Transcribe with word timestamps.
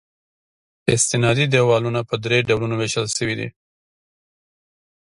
استنادي 0.95 1.45
دیوالونه 1.53 2.01
په 2.09 2.15
درې 2.25 2.37
ډولونو 2.47 2.75
ویشل 2.77 3.05
شوي 3.17 3.35
دي 3.39 3.47